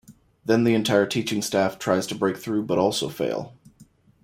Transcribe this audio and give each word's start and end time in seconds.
Then 0.43 0.63
the 0.63 0.73
entire 0.73 1.05
teaching 1.05 1.43
staff 1.43 1.77
tries 1.77 2.07
to 2.07 2.15
break 2.15 2.37
through 2.37 2.63
but 2.63 2.79
also 2.79 3.07
fail. 3.07 3.53